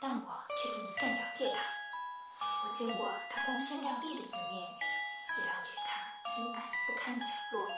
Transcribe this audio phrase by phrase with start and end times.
[0.00, 1.60] 但我却比你更了解他。
[2.64, 4.70] 我见过他光鲜亮丽的一面，
[5.38, 7.68] 也了解他阴暗不堪的角落。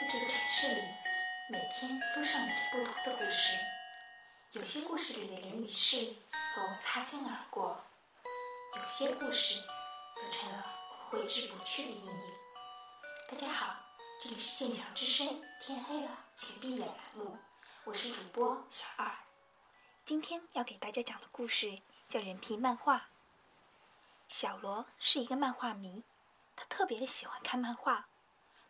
[0.00, 0.82] 在这个城市里，
[1.48, 3.56] 每天都上演着不同的故事。
[4.52, 6.16] 有些故事里的人与事
[6.54, 7.84] 和我们擦肩而过，
[8.76, 9.54] 有些故事
[10.16, 10.64] 则成了
[11.08, 12.32] 挥之不去的阴影。
[13.30, 13.76] 大家好，
[14.20, 17.38] 这里是剑桥之声，天黑了，请闭眼栏目。
[17.84, 19.10] 我是主播小二，
[20.04, 22.96] 今天要给大家讲的故事叫《人皮漫画》。
[24.26, 26.02] 小罗是一个漫画迷，
[26.56, 28.08] 他特别的喜欢看漫画，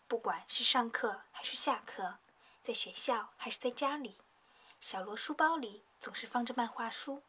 [0.06, 2.18] 不管是上课还是下课，
[2.60, 4.18] 在学校还是在家里，
[4.78, 7.22] 小罗书包里总是放着漫画书。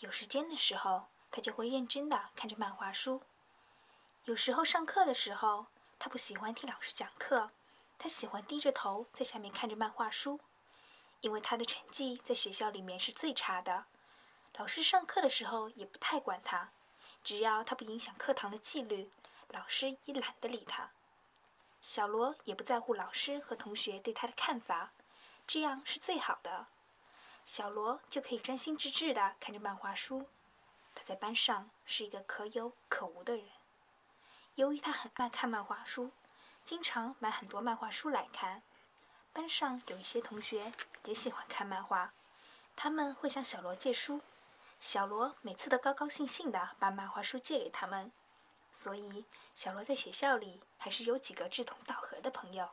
[0.00, 3.22] 有时间的时候，他就会认真的看着漫画书。
[4.24, 7.50] 有时候上课的时候，他不喜欢听老师讲课，
[7.98, 10.38] 他喜欢低着头在下面看着漫画书。
[11.20, 13.86] 因为他的成绩在学校里面是最差的，
[14.56, 16.70] 老师上课的时候也不太管他，
[17.24, 19.10] 只要他不影响课堂的纪律，
[19.48, 20.90] 老师也懒得理他。
[21.80, 24.92] 小罗也不在乎老师和同学对他的看法，
[25.46, 26.66] 这样是最好的。
[27.44, 30.26] 小罗就可以专心致志地看着漫画书。
[30.94, 33.46] 他在班上是一个可有可无的人。
[34.56, 36.10] 由于他很爱看漫画书，
[36.64, 38.62] 经常买很多漫画书来看。
[39.38, 40.72] 班上有一些同学
[41.04, 42.12] 也喜欢看漫画，
[42.74, 44.20] 他们会向小罗借书，
[44.80, 48.10] 小罗每次都高高兴兴地把漫画书借给他们，
[48.72, 52.70] 所以小罗在学校里还是有几个志同道合的朋友。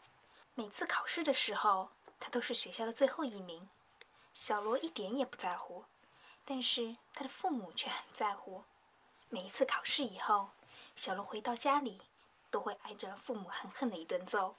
[0.56, 3.70] 每次考试的时候，他都是学校的最后一名，
[4.34, 5.86] 小罗一点也不在乎，
[6.44, 8.64] 但是他的父母却很在乎。
[9.30, 10.50] 每一次考试以后，
[10.96, 12.02] 小罗回到家里，
[12.50, 14.56] 都会挨着父母狠狠的一顿揍。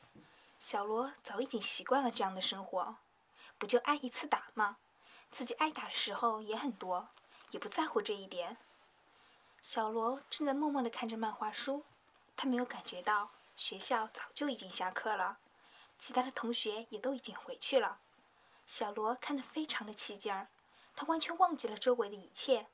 [0.59, 2.97] 小罗早已经习惯了这样的生活，
[3.59, 4.79] 不就挨一次打吗？
[5.31, 7.09] 自己挨打的时候也很多，
[7.51, 8.57] 也不在乎这一点。
[9.61, 11.85] 小罗正在默默地看着漫画书，
[12.37, 15.39] 他没有感觉到学校早就已经下课了，
[15.99, 17.99] 其他的同学也都已经回去了。
[18.65, 20.49] 小罗看得非常的起劲儿，
[20.95, 22.67] 他完全忘记了周围的一切。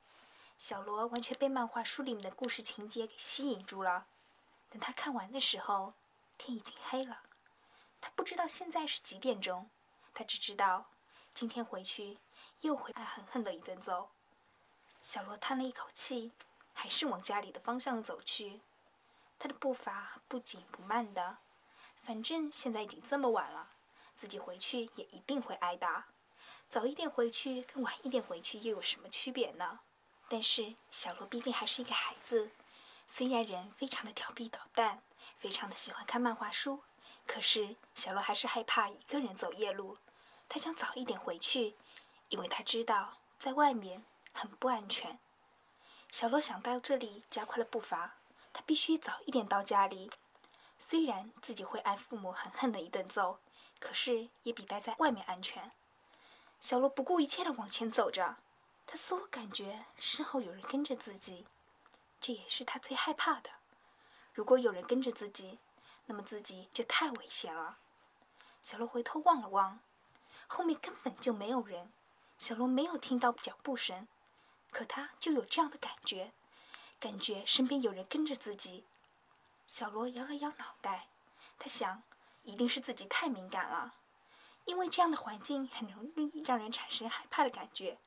[0.57, 4.05] 小罗完全被漫画书里面的故事情节给吸引住了。
[4.69, 5.93] 等他看完的时候，
[6.37, 7.21] 天已经黑了。
[8.03, 9.69] 他不知道现在是几点钟，
[10.13, 10.87] 他只知道
[11.33, 12.17] 今天回去
[12.59, 14.09] 又会挨狠狠的一顿揍。
[15.01, 16.33] 小罗叹了一口气，
[16.73, 18.59] 还是往家里的方向走去。
[19.39, 21.37] 他的步伐不紧不慢的，
[21.95, 23.69] 反正现在已经这么晚了，
[24.13, 26.07] 自己回去也一定会挨打。
[26.67, 29.79] 早一点回去跟晚一点回去又有什么区别呢？
[30.27, 32.51] 但是小罗毕竟还是一个孩子，
[33.07, 35.01] 虽然人非常的调皮捣蛋，
[35.37, 36.83] 非常的喜欢看漫画书。
[37.25, 39.97] 可是小罗还是害怕一个人走夜路，
[40.47, 41.75] 他想早一点回去，
[42.29, 44.03] 因为他知道在外面
[44.33, 45.19] 很不安全。
[46.11, 48.15] 小罗想到这里，加快了步伐。
[48.51, 50.11] 他必须早一点到家里。
[50.77, 53.39] 虽然自己会挨父母狠狠的一顿揍，
[53.79, 55.71] 可是也比待在外面安全。
[56.59, 58.37] 小罗不顾一切的往前走着，
[58.85, 61.47] 他似乎感觉身后有人跟着自己，
[62.21, 63.49] 这也是他最害怕的。
[64.33, 65.57] 如果有人跟着自己，
[66.05, 67.77] 那么自己就太危险了。
[68.61, 69.79] 小罗回头望了望，
[70.47, 71.91] 后面根本就没有人。
[72.37, 74.07] 小罗没有听到脚步声，
[74.71, 76.31] 可他就有这样的感觉，
[76.99, 78.85] 感觉身边有人跟着自己。
[79.67, 81.07] 小罗摇了摇脑袋，
[81.57, 82.03] 他想，
[82.43, 83.95] 一定是自己太敏感了，
[84.65, 87.97] 因为这样的环境很容易让人产生害怕的感觉，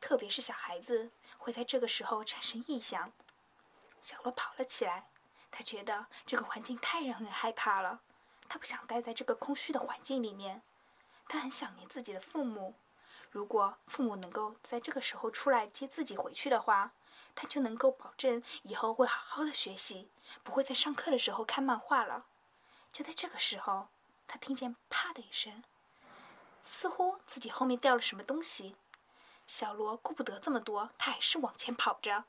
[0.00, 3.12] 特别是小孩子会在这个时候产生异想。
[4.00, 5.08] 小罗跑了起来。
[5.56, 8.00] 他觉得这个环境太让人害怕了，
[8.46, 10.60] 他不想待在这个空虚的环境里面。
[11.26, 12.74] 他很想念自己的父母，
[13.30, 16.92] 如果父母能够在这个时候出来接自己回去的话，
[17.34, 20.10] 他就能够保证以后会好好的学习，
[20.44, 22.26] 不会在上课的时候看漫画了。
[22.92, 23.88] 就在这个时候，
[24.28, 25.64] 他听见“啪”的一声，
[26.60, 28.76] 似乎自己后面掉了什么东西。
[29.46, 32.24] 小罗顾不得这么多，他还是往前跑着。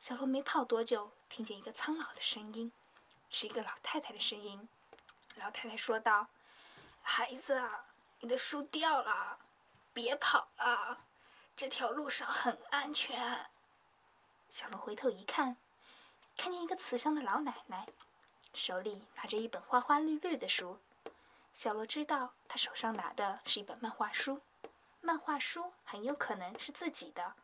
[0.00, 1.10] 小罗没跑多久。
[1.34, 2.70] 听见一个苍老的声音，
[3.28, 4.68] 是一个老太太的声音。
[5.34, 6.28] 老太太说道
[7.02, 7.72] ：“孩子，
[8.20, 9.40] 你的书掉了，
[9.92, 11.00] 别跑了，
[11.56, 13.50] 这条路上很安全。”
[14.48, 15.56] 小罗回头一看，
[16.36, 17.88] 看见一个慈祥的老奶奶，
[18.52, 20.78] 手里拿着一本花花绿绿的书。
[21.52, 24.40] 小罗知道，她手上拿的是一本漫画书，
[25.00, 27.34] 漫画书很有可能是自己的，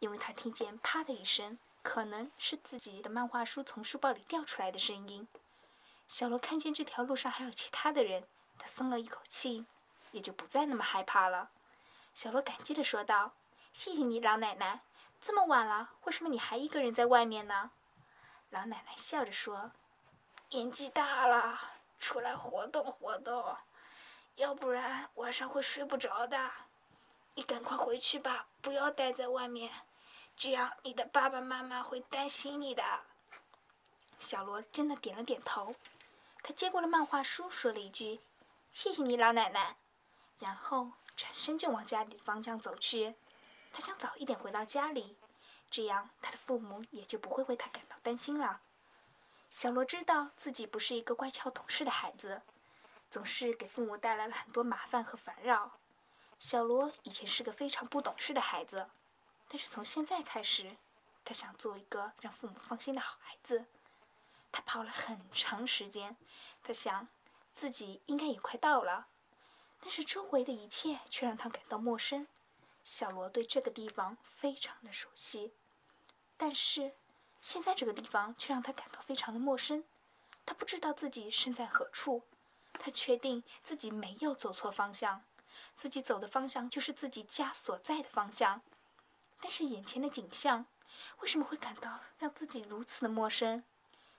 [0.00, 1.56] 因为他听见“啪”的一声。
[1.82, 5.26] 可能是自己的漫画书从书包里掉出来的声音。
[6.06, 8.26] 小罗看见这条路上还有其他的人，
[8.58, 9.66] 他松了一口气，
[10.12, 11.50] 也就不再那么害怕了。
[12.14, 13.32] 小罗感激地说道
[13.72, 14.80] ：“谢谢你，老奶奶。
[15.20, 17.72] 这么晚了，为什么你还一个人在外面呢？”
[18.50, 19.72] 老奶奶笑着说
[20.50, 21.60] ：“年纪大了，
[21.98, 23.56] 出来活动活动，
[24.36, 26.50] 要不然晚上会睡不着的。
[27.34, 29.72] 你赶快回去吧，不要待在外面，
[30.38, 32.82] 这样你的爸爸妈妈会担心你的。”
[34.16, 35.74] 小罗真的点了点头，
[36.42, 38.20] 他接过了漫画书，说了一句
[38.72, 39.76] ：“谢谢你，老奶奶。”
[40.38, 43.16] 然后转身就往家里的方向走去。
[43.72, 45.16] 他想早一点回到家里，
[45.70, 48.60] 这样他的父母也就不会为他感到担心了。
[49.50, 52.42] 小罗知道自己不是一个乖巧懂事的孩子，
[53.10, 55.78] 总是给父母带来了很多麻烦和烦扰。
[56.38, 58.88] 小罗以前是个非常不懂事的孩子，
[59.48, 60.76] 但是从现在开始，
[61.24, 63.66] 他想做一个让父母放心的好孩子。
[64.52, 66.16] 他跑了很长时间，
[66.62, 67.08] 他想
[67.52, 69.08] 自己应该也快到了，
[69.80, 72.26] 但是周围的一切却让他感到陌生。
[72.84, 75.52] 小罗对这个地方非常的熟悉，
[76.36, 76.94] 但是
[77.40, 79.84] 现在这个地方却让他感到非常的陌生。
[80.46, 82.22] 他不知道自己身在何处，
[82.72, 85.22] 他确定自己没有走错方向，
[85.74, 88.62] 自己走的方向就是自己家所在的方向。
[89.40, 90.66] 但是眼前的景象
[91.20, 93.64] 为什么会感到让自己如此的陌生？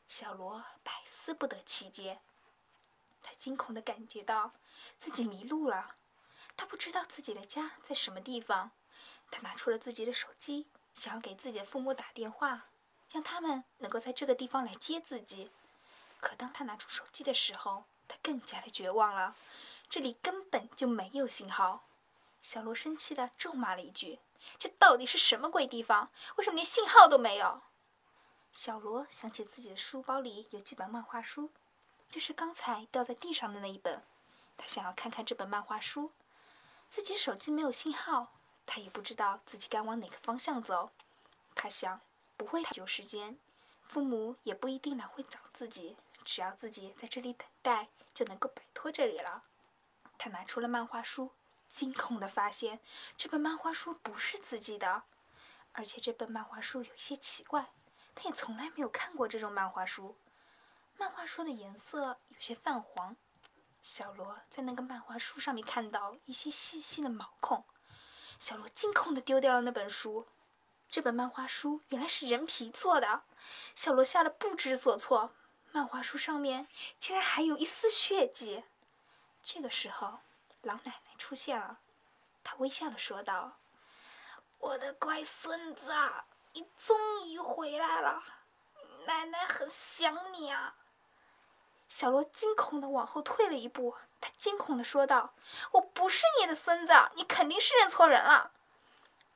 [0.07, 2.21] 小罗百思不得其解，
[3.21, 4.53] 他惊恐地感觉到
[4.97, 5.95] 自己迷路了，
[6.57, 8.71] 他不知道自己的家在什么地方。
[9.31, 12.69] 他拿出了自己的手机，想要给自己的父母打电话，
[13.11, 15.51] 让他们能够在这个地方来接自己。
[16.19, 19.35] 可当他拿出手机的时候，他更加的绝望了，
[19.87, 21.85] 这里根本就没有信号。
[22.41, 24.19] 小罗生气地咒骂了一句
[24.57, 26.11] ：“这到底是什么鬼地方？
[26.37, 27.61] 为什么连信号都没有？”
[28.51, 31.51] 小罗想起自己的书包里有几本漫画书，
[32.09, 34.03] 就是刚才掉在地上的那一本。
[34.57, 36.11] 他想要看看这本漫画书。
[36.89, 38.33] 自己手机没有信号，
[38.65, 40.89] 他也不知道自己该往哪个方向走。
[41.53, 42.01] 他想，
[42.35, 43.37] 不会太久时间，
[43.83, 45.95] 父母也不一定来会找自己，
[46.25, 49.43] 只要自己在这里等待，就能够摆脱这里了。
[50.17, 51.31] 他拿出了漫画书，
[51.69, 52.79] 惊恐地发现
[53.15, 55.03] 这本漫画书不是自己的，
[55.71, 57.71] 而且这本漫画书有一些奇怪。
[58.15, 60.17] 他也从来没有看过这种漫画书，
[60.97, 63.15] 漫画书的颜色有些泛黄。
[63.81, 67.63] 小罗在那个漫画书上面看到一些细细的毛孔，
[68.37, 70.27] 小罗惊恐地丢掉了那本书。
[70.89, 73.21] 这本漫画书原来是人皮做的，
[73.75, 75.33] 小罗吓得不知所措。
[75.71, 76.67] 漫画书上面
[76.97, 78.63] 竟然还有一丝血迹。
[79.43, 80.19] 这个时候，
[80.63, 81.77] 老奶奶出现了，
[82.43, 83.59] 她微笑的说道
[84.57, 85.93] ：“我的乖孙子。”
[86.53, 86.97] 你终
[87.29, 88.23] 于回来了，
[89.05, 90.75] 奶奶很想你啊！
[91.87, 95.35] 小罗惊恐的往后退了一步，他惊恐的说道
[95.73, 98.51] ：“我不是你的孙子，你肯定是认错人了。”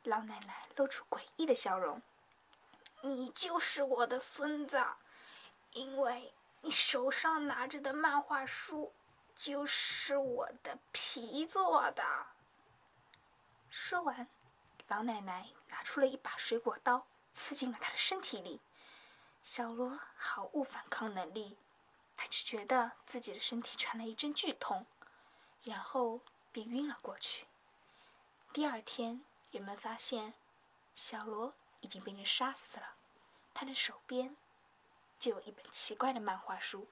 [0.03, 2.01] 老奶奶露出诡异的笑容
[3.01, 4.83] ：“你就是我的孙子，
[5.73, 8.91] 因为你手上拿着的漫画书
[9.35, 12.27] 就是我的皮做的。”
[13.69, 14.27] 说完。
[14.89, 18.59] 老奶奶拿出了一把水果刀，刺进了他的身体里。
[19.41, 21.57] 小罗毫无反抗能力，
[22.15, 24.85] 他只觉得自己的身体传来一阵剧痛，
[25.63, 26.19] 然后
[26.51, 27.47] 便晕了过去。
[28.51, 30.33] 第二天，人们发现
[30.93, 32.95] 小罗已经被人杀死了，
[33.53, 34.35] 他的手边
[35.17, 36.87] 就有一本奇怪的漫画书。